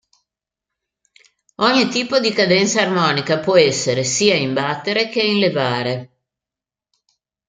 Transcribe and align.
Ogni 1.57 1.87
tipo 1.89 2.19
di 2.19 2.31
cadenza 2.33 2.81
armonica 2.81 3.37
può 3.37 3.55
essere 3.55 4.03
sia 4.03 4.33
in 4.33 4.51
battere, 4.51 5.09
che 5.09 5.21
in 5.21 5.37
levare. 5.37 6.09